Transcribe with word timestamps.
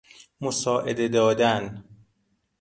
مساعده 0.41 1.07
دادن 1.07 1.83